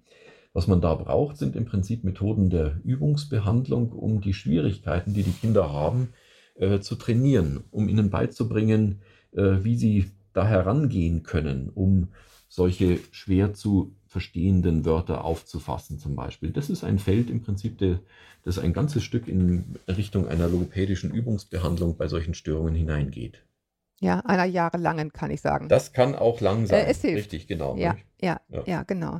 [0.53, 5.31] Was man da braucht, sind im Prinzip Methoden der Übungsbehandlung, um die Schwierigkeiten, die die
[5.33, 6.13] Kinder haben,
[6.55, 9.01] äh, zu trainieren, um ihnen beizubringen,
[9.33, 12.09] äh, wie sie da herangehen können, um
[12.47, 16.51] solche schwer zu verstehenden Wörter aufzufassen zum Beispiel.
[16.51, 17.99] Das ist ein Feld im Prinzip, der,
[18.43, 23.43] das ein ganzes Stück in Richtung einer logopädischen Übungsbehandlung bei solchen Störungen hineingeht.
[24.05, 25.67] Ja, einer jahrelangen, kann ich sagen.
[25.67, 26.85] Das kann auch lang sein.
[26.85, 27.17] Äh, es hilft.
[27.17, 27.75] Richtig, genau.
[27.75, 28.05] Ja, nicht?
[28.21, 28.83] ja, ja, Ja.
[28.83, 29.19] genau.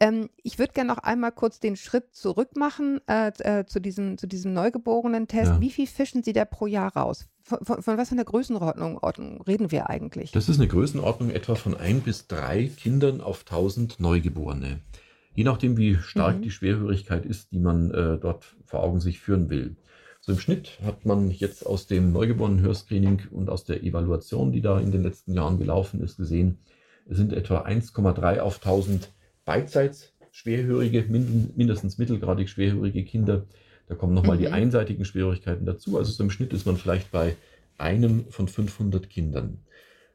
[0.00, 4.18] Ähm, ich würde gerne noch einmal kurz den Schritt zurück machen äh, äh, zu, diesem,
[4.18, 5.52] zu diesem Neugeborenen-Test.
[5.52, 5.60] Ja.
[5.60, 7.28] Wie viel fischen Sie da pro Jahr raus?
[7.42, 10.32] Von, von, von was für einer Größenordnung Ordnung reden wir eigentlich?
[10.32, 14.80] Das ist eine Größenordnung etwa von ein bis drei Kindern auf 1000 Neugeborene.
[15.34, 16.42] Je nachdem, wie stark Mhm.
[16.42, 19.76] die Schwerhörigkeit ist, die man äh, dort vor Augen sich führen will.
[20.24, 24.78] So im Schnitt hat man jetzt aus dem Neugeborenen-Hörscreening und aus der Evaluation, die da
[24.78, 26.58] in den letzten Jahren gelaufen ist, gesehen,
[27.08, 29.10] es sind etwa 1,3 auf 1000
[29.44, 33.46] beidseits schwerhörige, mind mindestens mittelgradig schwerhörige Kinder.
[33.88, 34.54] Da kommen nochmal die Mhm.
[34.54, 35.98] einseitigen Schwierigkeiten dazu.
[35.98, 37.34] Also so im Schnitt ist man vielleicht bei
[37.76, 39.58] einem von 500 Kindern.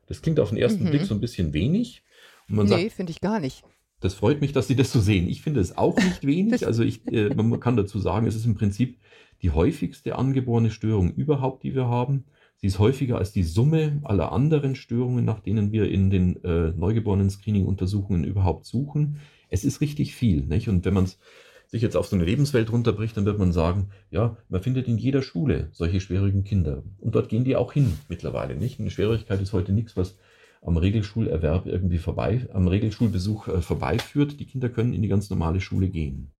[0.07, 0.89] Das klingt auf den ersten Mhm.
[0.91, 2.01] Blick so ein bisschen wenig.
[2.47, 3.65] Und man nee, finde ich gar nicht.
[3.99, 5.27] das freut mich, dass Sie das so sehen.
[5.27, 6.65] Ich finde es auch nicht wenig.
[6.65, 8.97] Also ich, äh, man kann dazu sagen, es ist im Prinzip
[9.41, 12.25] die häufigste angeborene Störung überhaupt, die wir haben.
[12.57, 16.71] Sie ist häufiger als die Summe aller anderen Störungen, nach denen wir in den äh,
[16.71, 19.19] Neugeborenen-Screening-Untersuchungen überhaupt suchen.
[19.49, 20.45] Es ist richtig viel.
[20.45, 20.67] Nicht?
[20.67, 21.07] Und wenn man
[21.67, 24.97] sich jetzt auf so eine Lebenswelt runterbricht, dann wird man sagen, ja, man findet in
[24.97, 26.83] jeder Schule solche schwierigen Kinder.
[26.99, 28.55] Und dort gehen die auch hin mittlerweile.
[28.55, 28.79] Nicht?
[28.79, 30.17] Eine Schwierigkeit ist heute nichts, was
[30.61, 34.39] am Regelschulerwerb irgendwie vorbei, am Regelschulbesuch äh, vorbeiführt.
[34.39, 36.31] Die Kinder können in die ganz normale Schule gehen.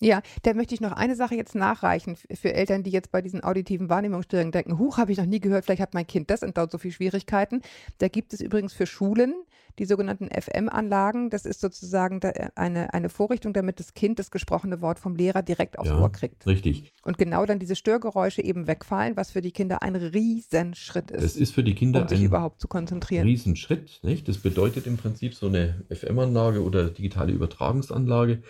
[0.00, 3.42] Ja, da möchte ich noch eine Sache jetzt nachreichen für Eltern, die jetzt bei diesen
[3.42, 6.56] auditiven Wahrnehmungsstörungen denken, huch, habe ich noch nie gehört, vielleicht hat mein Kind das und
[6.58, 7.62] dort so viele Schwierigkeiten.
[7.98, 9.34] Da gibt es übrigens für Schulen
[9.78, 11.30] die sogenannten FM-Anlagen.
[11.30, 15.42] Das ist sozusagen äh, eine, eine Vorrichtung, damit das Kind das gesprochene Wort vom Lehrer
[15.42, 16.00] direkt aufs Ja.
[16.00, 16.46] Ohr kriegt.
[16.46, 16.92] Richtig.
[17.04, 21.36] Und genau dann diese Störgeräusche eben wegfallen, was für die Kinder ein Riesenschritt ist, Es
[21.36, 23.26] ist für die Kinder um sich ein überhaupt zu konzentrieren.
[23.26, 24.00] Riesenschritt.
[24.02, 24.28] Nicht?
[24.28, 28.42] Das bedeutet im Prinzip so eine FM-Anlage oder digitale Übertragungsanlage,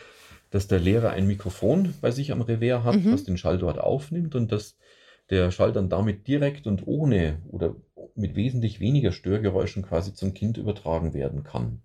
[0.57, 3.11] dass der Lehrer ein Mikrofon bei sich am Revers hat, Mhm.
[3.11, 4.79] das den Schall dort aufnimmt und dass
[5.29, 7.77] der Schall dann damit direkt und ohne oder
[8.15, 11.83] mit wesentlich weniger Störgeräuschen quasi zum Kind übertragen werden kann.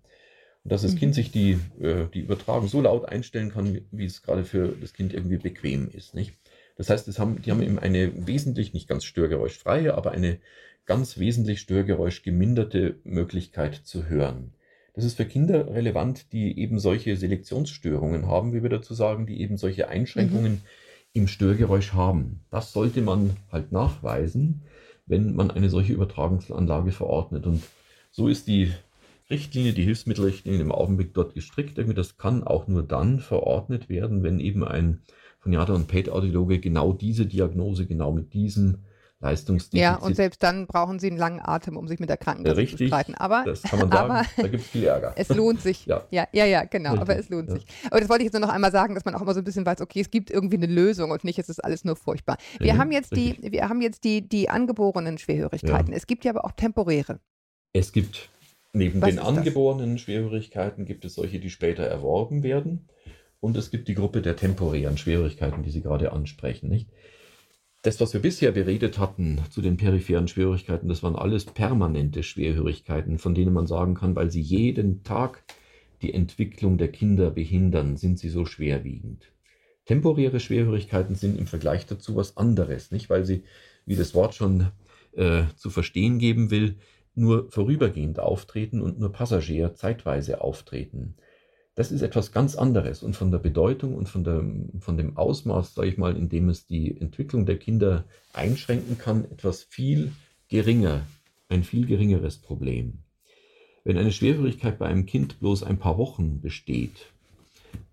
[0.64, 0.98] Und dass das Mhm.
[0.98, 4.68] Kind sich die, äh, die Übertragung so laut einstellen kann, wie, wie es gerade für
[4.80, 6.14] das Kind irgendwie bequem ist.
[6.14, 6.32] Nicht?
[6.76, 10.38] Das heißt, es haben, die haben eben eine wesentlich, nicht ganz störgeräuschfreie, aber eine
[10.86, 14.54] ganz wesentlich störgeräuschgeminderte Möglichkeit zu hören.
[14.94, 19.40] Das ist für Kinder relevant, die eben solche Selektionsstörungen haben, wie wir dazu sagen, die
[19.40, 20.62] eben solche Einschränkungen
[21.14, 22.40] im Störgeräusch haben.
[22.50, 24.62] Das sollte man halt nachweisen,
[25.06, 27.46] wenn man eine solche Übertragungsanlage verordnet.
[27.46, 27.62] Und
[28.10, 28.72] so ist die
[29.30, 31.78] Richtlinie, die Hilfsmittelrichtlinie im Augenblick dort gestrickt.
[31.96, 35.00] Das kann auch nur dann verordnet werden, wenn eben ein
[35.40, 38.78] Phoniater und Pate-Audiologe genau diese Diagnose genau mit diesem
[39.22, 39.80] Leistungsdefizit.
[39.80, 42.78] Ja, und selbst dann brauchen sie einen langen Atem, um sich mit der Krankenkasse Richtig,
[42.78, 43.14] zu streiten.
[43.14, 45.12] Aber das kann man sagen, aber- da gibt es viel Ärger.
[45.16, 45.86] es lohnt sich.
[45.86, 46.04] Ja.
[46.10, 46.90] ja, ja, ja, genau.
[46.96, 47.54] Aber Richtig, es lohnt ja.
[47.54, 47.66] sich.
[47.90, 49.44] Aber das wollte ich jetzt nur noch einmal sagen, dass man auch immer so ein
[49.44, 52.36] bisschen weiß, okay, es gibt irgendwie eine Lösung und nicht, es ist alles nur furchtbar.
[52.58, 55.92] Wir Ja, haben jetzt die, wir haben jetzt die, die angeborenen Schwerhörigkeiten.
[55.92, 57.20] Es gibt ja aber auch temporäre.
[57.72, 58.28] Es gibt
[58.72, 59.36] neben Was den ist das?
[59.36, 62.88] angeborenen Schwerhörigkeiten gibt es solche, die später erworben werden.
[63.40, 66.68] Und es gibt die Gruppe der temporären Schwierigkeiten, die Sie gerade ansprechen.
[66.68, 66.88] Nicht?
[67.82, 73.18] Das, was wir bisher beredet hatten zu den peripheren Schwierigkeiten, das waren alles permanente Schwerhörigkeiten,
[73.18, 75.42] von denen man sagen kann, weil sie jeden Tag
[76.00, 79.32] die Entwicklung der Kinder behindern, sind sie so schwerwiegend.
[79.84, 83.10] Temporäre Schwerhörigkeiten sind im Vergleich dazu was anderes, nicht?
[83.10, 83.42] Weil sie,
[83.84, 84.68] wie das Wort schon
[85.16, 86.76] äh, zu verstehen geben will,
[87.16, 91.16] nur vorübergehend auftreten und nur Passagier zeitweise auftreten.
[91.74, 94.44] Das ist etwas ganz anderes und von der Bedeutung und von, der,
[94.80, 98.04] von dem Ausmaß, sage ich mal, in dem es die Entwicklung der Kinder
[98.34, 100.12] einschränken kann, etwas viel
[100.48, 101.06] geringer,
[101.48, 102.98] ein viel geringeres Problem.
[103.84, 107.06] Wenn eine Schwerhörigkeit bei einem Kind bloß ein paar Wochen besteht,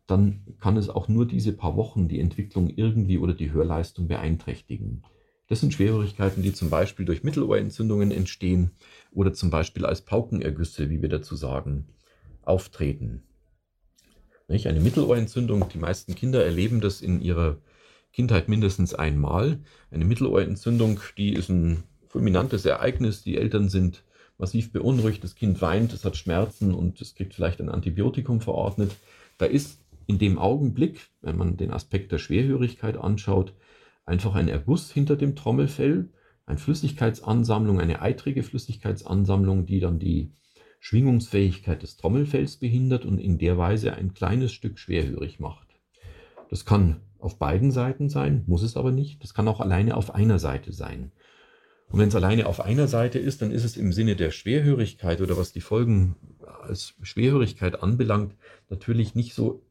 [0.08, 5.04] dann kann es auch nur diese paar Wochen die Entwicklung irgendwie oder die Hörleistung beeinträchtigen.
[5.48, 8.72] Das sind Schwerhörigkeiten, die zum Beispiel durch Mittelohrentzündungen entstehen
[9.12, 11.88] oder zum Beispiel als Paukenergüsse, wie wir dazu sagen,
[12.44, 13.24] auftreten.
[14.50, 14.68] Nicht?
[14.68, 17.58] Eine Mittelohrentzündung, die meisten Kinder erleben das in ihrer
[18.12, 19.60] Kindheit mindestens einmal.
[19.92, 23.24] Eine Mittelohrentzündung, die ist ein fulminantes Ereignis.
[23.24, 24.04] Die Eltern sind
[24.40, 28.96] massiv beunruhigt, das Kind weint, es hat Schmerzen und es kriegt vielleicht ein Antibiotikum verordnet.
[29.38, 33.54] Da ist in dem Augenblick, wenn man den Aspekt der Schwerhörigkeit anschaut,
[34.06, 36.10] einfach ein Erguss hinter dem Trommelfell,
[36.48, 40.32] eine Flüssigkeitsansammlung, eine eitrige Flüssigkeitsansammlung, die dann die
[40.80, 45.68] Schwingungsfähigkeit des Trommelfells behindert und in der Weise ein kleines Stück schwerhörig macht.
[46.50, 49.22] Das kann auf beiden Seiten sein, muss es aber nicht.
[49.24, 51.12] Das kann auch alleine auf einer Seite sein.
[51.90, 55.22] Und wenn es alleine auf einer Seite ist, dann ist es im Sinne der Schwerhörigkeit
[55.22, 56.16] oder was die Folgen
[56.62, 58.36] als Schwerhörigkeit anbelangt,
[58.70, 59.66] natürlich nicht so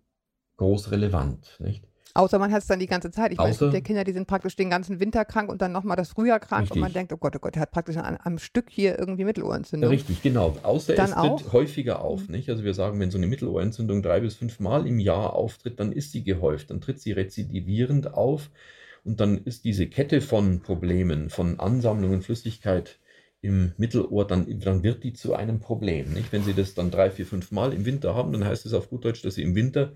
[0.56, 1.56] groß relevant.
[1.60, 1.87] Nicht?
[2.18, 3.30] Außer man hat es dann die ganze Zeit.
[3.32, 5.70] Ich weiß, Außer- gibt ja Kinder, die sind praktisch den ganzen Winter krank und dann
[5.70, 6.82] nochmal das Frühjahr krank und Richtig.
[6.82, 9.88] man denkt, oh Gott, oh Gott, der hat praktisch an einem Stück hier irgendwie Mittelohrentzündung.
[9.88, 10.56] Richtig, genau.
[10.64, 11.52] Außer Dann es tritt auch?
[11.52, 12.26] häufiger auf.
[12.26, 12.34] Mhm.
[12.34, 12.50] Nicht?
[12.50, 15.92] Also wir sagen, wenn so eine Mittelohrentzündung drei bis fünf Mal im Jahr auftritt, dann
[15.92, 18.50] ist sie gehäuft, dann tritt sie rezidivierend auf
[19.04, 22.98] und dann ist diese Kette von Problemen, von Ansammlungen Flüssigkeit
[23.42, 26.12] im Mittelohr, dann, dann wird die zu einem Problem.
[26.12, 26.32] Nicht?
[26.32, 28.90] Wenn Sie das dann drei, vier, fünf Mal im Winter haben, dann heißt es auf
[28.90, 29.92] gut Deutsch, dass Sie im Winter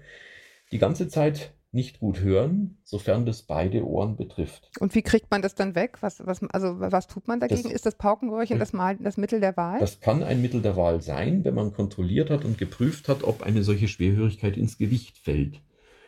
[0.70, 4.70] die ganze Zeit nicht gut hören, sofern das beide Ohren betrifft.
[4.78, 5.98] Und wie kriegt man das dann weg?
[6.02, 7.62] Was, was, also was tut man dagegen?
[7.64, 9.80] Das- ist das Paukenröhrchen das, Mal, das Mittel der Wahl?
[9.80, 13.42] Das kann ein Mittel der Wahl sein, wenn man kontrolliert hat und geprüft hat, ob
[13.42, 15.60] eine solche Schwerhörigkeit ins Gewicht fällt.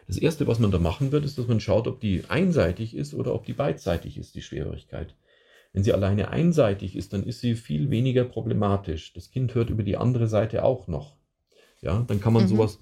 [0.07, 3.15] Das Erste, was man da machen wird, ist, dass man schaut, ob die einseitig ist
[3.15, 5.15] oder ob die beidseitig ist, die Schwerhörigkeit.
[5.73, 9.15] Wenn sie alleine einseitig ist, dann ist sie viel weniger problematisch.
[9.15, 11.17] Das Kind hört über die andere Seite auch noch.
[11.81, 12.49] Ja, dann kann man Mhm.
[12.49, 12.79] sowas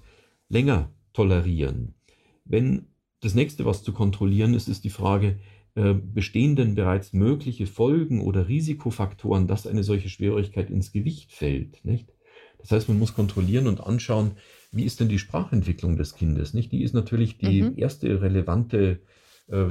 [0.49, 1.95] länger tolerieren.
[2.45, 2.87] Wenn
[3.21, 5.39] das nächste, was zu kontrollieren ist, ist die Frage,
[5.75, 11.83] äh, bestehen denn bereits mögliche Folgen oder Risikofaktoren, dass eine solche Schwerhörigkeit ins Gewicht fällt,
[11.85, 12.13] nicht?
[12.59, 14.31] Das heißt, man muss kontrollieren und anschauen,
[14.71, 16.71] wie ist denn die Sprachentwicklung des Kindes, nicht?
[16.71, 17.73] Die ist natürlich die Mhm.
[17.77, 18.99] erste relevante
[19.47, 19.65] äh,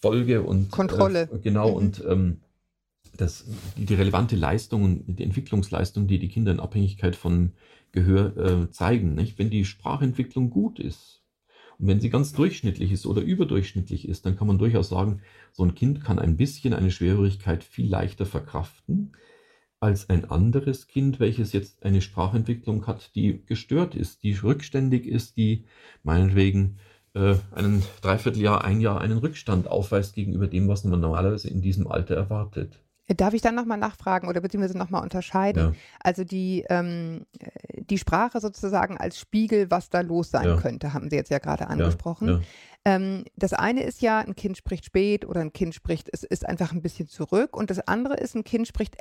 [0.00, 1.30] Folge und Kontrolle.
[1.32, 1.76] Äh, genau Mhm.
[1.76, 2.40] und ähm,
[3.16, 3.46] das,
[3.78, 7.52] die, die relevante Leistung und die Entwicklungsleistung, die die Kinder in Abhängigkeit von
[7.92, 9.38] Gehör äh, zeigen, nicht?
[9.38, 11.23] Wenn die Sprachentwicklung gut ist,
[11.78, 15.64] und wenn sie ganz durchschnittlich ist oder überdurchschnittlich ist, dann kann man durchaus sagen, so
[15.64, 19.12] ein Kind kann ein bisschen eine Schwerhörigkeit viel leichter verkraften
[19.80, 25.36] als ein anderes Kind, welches jetzt eine Sprachentwicklung hat, die gestört ist, die rückständig ist,
[25.36, 25.66] die
[26.02, 26.78] meinetwegen
[27.14, 31.86] äh, einen Dreivierteljahr, ein Jahr einen Rückstand aufweist gegenüber dem, was man normalerweise in diesem
[31.86, 32.83] Alter erwartet.
[33.06, 35.62] Darf ich dann nochmal nachfragen oder beziehungsweise nochmal unterscheiden?
[35.62, 35.72] Ja.
[36.02, 40.56] Also die, ähm, äh, die Sprache sozusagen als Spiegel, was da los sein Ja.
[40.56, 42.28] könnte, haben Sie jetzt ja gerade angesprochen.
[42.28, 42.40] Ja,
[42.86, 46.46] Ähm, das eine ist ja, ein Kind spricht spät oder ein Kind spricht, es ist
[46.46, 47.56] einfach ein bisschen zurück.
[47.56, 48.96] Und das andere ist, ein Kind spricht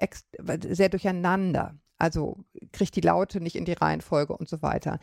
[0.69, 1.75] sehr durcheinander.
[1.97, 4.99] Also kriegt die Laute nicht in die Reihenfolge und so weiter.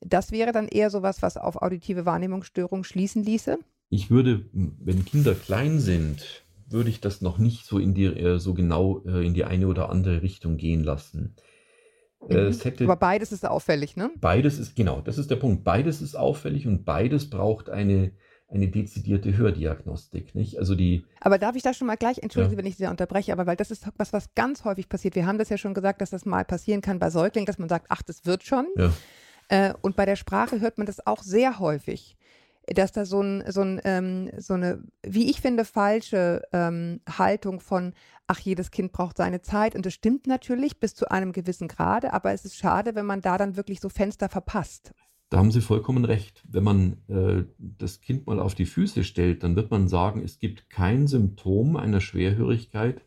[0.00, 3.58] Das wäre dann eher sowas, was auf auditive Wahrnehmungsstörungen schließen ließe.
[3.88, 6.43] Ich würde, wenn Kinder klein sind,
[6.74, 9.66] würde ich das noch nicht so in die, äh, so genau äh, in die eine
[9.68, 11.36] oder andere Richtung gehen lassen.
[12.28, 12.60] Äh, Mhm.
[12.62, 14.10] Hätte Aber beides ist auffällig, ne?
[14.20, 15.62] Beides ist, genau, das ist der Punkt.
[15.64, 18.12] Beides ist auffällig und beides braucht eine,
[18.48, 20.34] eine dezidierte Hördiagnostik.
[20.34, 20.58] Nicht?
[20.58, 22.58] Also die, Aber darf ich da schon mal gleich, entschuldigen Ja.
[22.58, 25.14] wenn ich Sie da unterbreche, aber weil das ist was, was ganz häufig passiert.
[25.16, 27.68] Wir haben das ja schon gesagt, dass das mal passieren kann bei Säuglingen, dass man
[27.68, 28.66] sagt, ach, das wird schon.
[28.76, 28.90] ja,
[29.48, 32.16] Äh, und bei der Sprache hört man das auch sehr häufig.
[32.66, 37.60] Dass da so, ein, so, ein, ähm, so eine, wie ich finde, falsche ähm, Haltung
[37.60, 37.92] von,
[38.26, 39.74] ach, jedes Kind braucht seine Zeit.
[39.74, 43.20] Und das stimmt natürlich bis zu einem gewissen Grade, aber es ist schade, wenn man
[43.20, 44.92] da dann wirklich so Fenster verpasst.
[45.30, 46.42] Da haben Sie vollkommen recht.
[46.48, 50.38] Wenn man äh, das Kind mal auf die Füße stellt, dann wird man sagen, es
[50.38, 53.02] gibt kein Symptom einer Schwerhörigkeit,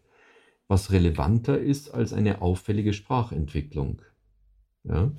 [0.67, 4.01] was relevanter ist als eine auffällige Sprachentwicklung.
[4.83, 5.11] Ja?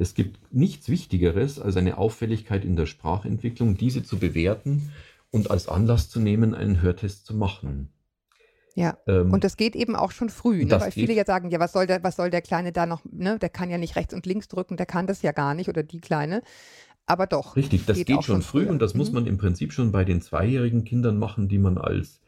[0.00, 4.90] Es gibt nichts Wichtigeres als eine Auffälligkeit in der Sprachentwicklung, diese zu bewerten
[5.30, 7.92] und als Anlass zu nehmen, einen Hörtest zu machen.
[8.74, 10.80] Ja, ähm, und das geht eben auch schon früh, ne?
[10.80, 13.38] weil viele ja sagen, ja, was soll, der, was soll der Kleine da noch, ne?
[13.38, 15.82] der kann ja nicht rechts und links drücken, der kann das ja gar nicht oder
[15.82, 16.42] die Kleine.
[17.04, 17.56] Aber doch.
[17.56, 18.70] Richtig, das geht, geht schon früh früher.
[18.70, 18.98] und das mhm.
[18.98, 22.20] muss man im Prinzip schon bei den zweijährigen Kindern machen, die man als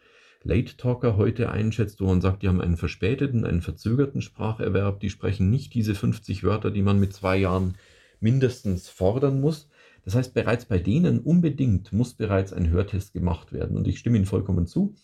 [0.45, 5.11] Late Talker heute einschätzt, wo man sagt, die haben einen verspäteten, einen verzögerten Spracherwerb, die
[5.11, 7.77] sprechen nicht diese 50 Wörter, die man mit zwei Jahren
[8.21, 9.69] mindestens fordern muss.
[10.05, 13.77] Das heißt, bereits bei denen unbedingt muss bereits ein Hörtest gemacht werden.
[13.77, 14.95] Und ich stimme Ihnen vollkommen zu.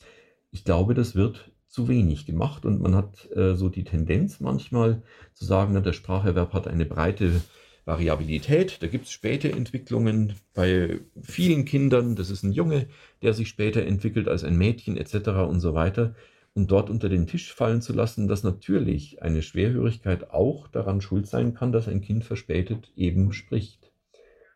[0.51, 5.03] Ich glaube, das wird zu wenig gemacht und man hat äh, so die Tendenz manchmal
[5.35, 7.43] zu sagen, na, der Spracherwerb hat eine breite
[7.89, 8.83] Variabilität.
[8.83, 12.15] Da gibt es späte Entwicklungen bei vielen Kindern.
[12.15, 12.87] Das ist ein Junge,
[13.23, 15.29] der sich später entwickelt als ein Mädchen etc.
[15.49, 16.15] und so weiter.
[16.55, 21.27] Und dort unter den Tisch fallen zu lassen, dass natürlich eine Schwerhörigkeit auch daran schuld
[21.27, 23.88] sein kann, dass ein Kind verspätet eben spricht.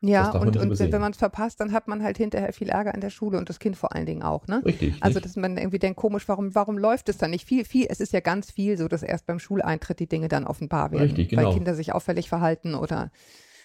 [0.05, 3.01] Ja, und, und wenn man es verpasst, dann hat man halt hinterher viel Ärger in
[3.01, 4.61] der Schule und das Kind vor allen Dingen auch, ne?
[4.65, 4.97] Richtig.
[5.01, 7.47] Also, dass man irgendwie denkt, komisch, warum, warum läuft es dann nicht?
[7.47, 10.45] Viel, viel, es ist ja ganz viel so, dass erst beim Schuleintritt die Dinge dann
[10.45, 11.05] offenbar werden.
[11.05, 11.45] Richtig, genau.
[11.45, 13.12] Weil Kinder sich auffällig verhalten oder.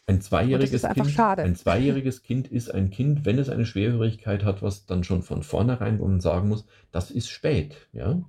[0.05, 1.41] Ein zweijähriges, kind, schade.
[1.41, 5.41] ein zweijähriges Kind ist ein Kind, wenn es eine Schwerhörigkeit hat, was dann schon von
[5.41, 8.21] vornherein, wo man sagen muss, das ist spät, ja.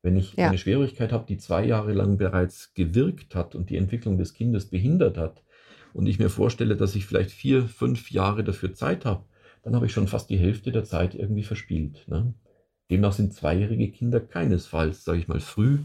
[0.00, 0.48] Wenn ich ja.
[0.48, 4.70] eine Schwerhörigkeit habe, die zwei Jahre lang bereits gewirkt hat und die Entwicklung des Kindes
[4.70, 5.42] behindert hat,
[5.98, 9.24] und ich mir vorstelle, dass ich vielleicht vier, fünf Jahre dafür Zeit habe,
[9.64, 12.06] dann habe ich schon fast die Hälfte der Zeit irgendwie verspielt.
[12.06, 12.34] Ne?
[12.88, 15.80] Demnach sind zweijährige Kinder keinesfalls, sage ich mal, früh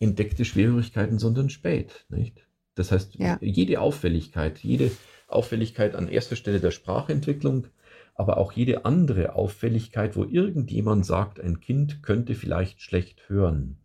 [0.00, 2.04] entdeckte Schwierigkeiten, sondern spät.
[2.10, 2.46] Nicht?
[2.74, 3.38] Das heißt, ja.
[3.40, 4.90] jede Auffälligkeit, jede
[5.28, 7.68] Auffälligkeit an erster Stelle der Sprachentwicklung,
[8.14, 13.78] aber auch jede andere Auffälligkeit, wo irgendjemand sagt, ein Kind könnte vielleicht schlecht hören.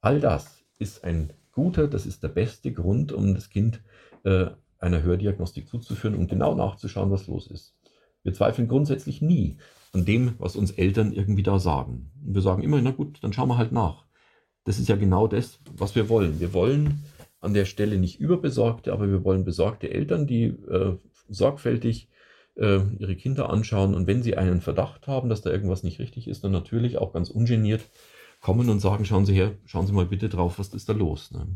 [0.00, 3.80] All das ist ein guter, das ist der beste Grund, um das Kind
[4.24, 4.46] äh,
[4.84, 7.74] einer Hördiagnostik zuzuführen und genau nachzuschauen, was los ist.
[8.22, 9.58] Wir zweifeln grundsätzlich nie
[9.92, 12.10] an dem, was uns Eltern irgendwie da sagen.
[12.22, 14.04] Wir sagen immer, na gut, dann schauen wir halt nach.
[14.64, 16.40] Das ist ja genau das, was wir wollen.
[16.40, 17.04] Wir wollen
[17.40, 20.96] an der Stelle nicht überbesorgte, aber wir wollen besorgte Eltern, die äh,
[21.28, 22.08] sorgfältig
[22.56, 26.28] äh, ihre Kinder anschauen und wenn sie einen Verdacht haben, dass da irgendwas nicht richtig
[26.28, 27.82] ist, dann natürlich auch ganz ungeniert
[28.40, 31.32] kommen und sagen, schauen Sie her, schauen Sie mal bitte drauf, was ist da los.
[31.32, 31.46] Ne?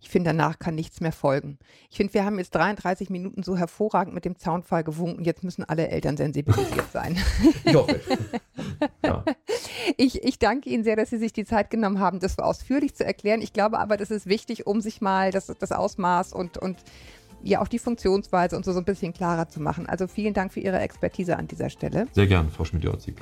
[0.00, 1.58] Ich finde, danach kann nichts mehr folgen.
[1.90, 5.24] Ich finde, wir haben jetzt 33 Minuten so hervorragend mit dem Zaunfall gewunken.
[5.24, 7.18] Jetzt müssen alle Eltern sensibilisiert sein.
[7.64, 8.00] Ich hoffe.
[9.04, 9.24] Ja.
[9.96, 12.94] Ich, ich danke Ihnen sehr, dass Sie sich die Zeit genommen haben, das so ausführlich
[12.94, 13.40] zu erklären.
[13.40, 16.76] Ich glaube aber, das ist wichtig, um sich mal das, das Ausmaß und, und
[17.42, 19.86] ja auch die Funktionsweise und so, so ein bisschen klarer zu machen.
[19.86, 22.06] Also vielen Dank für Ihre Expertise an dieser Stelle.
[22.12, 23.16] Sehr gern, Frau Schmidt-Jorzig.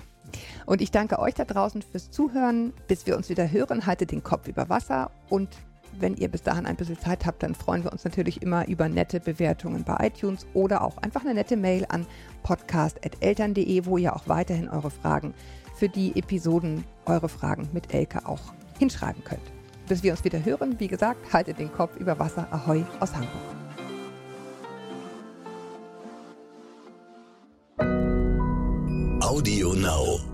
[0.66, 2.72] Und ich danke euch da draußen fürs Zuhören.
[2.88, 5.48] Bis wir uns wieder hören, haltet den Kopf über Wasser und
[5.98, 8.88] wenn ihr bis dahin ein bisschen Zeit habt, dann freuen wir uns natürlich immer über
[8.88, 12.06] nette Bewertungen bei iTunes oder auch einfach eine nette Mail an
[12.42, 15.34] podcast.eltern.de, wo ihr auch weiterhin eure Fragen
[15.76, 19.52] für die Episoden, eure Fragen mit Elke auch hinschreiben könnt.
[19.88, 22.46] Bis wir uns wieder hören, wie gesagt, haltet den Kopf über Wasser.
[22.50, 23.30] Ahoi aus Hamburg.
[29.20, 30.33] Audio Now.